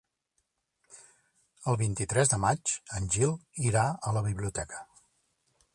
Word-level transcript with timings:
El 1.73 1.77
vint-i-tres 1.81 2.33
de 2.33 2.41
maig 2.47 2.73
en 3.01 3.07
Gil 3.17 3.37
irà 3.69 3.87
a 4.11 4.17
la 4.19 4.27
biblioteca. 4.31 4.83